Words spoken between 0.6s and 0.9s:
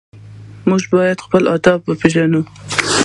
موږ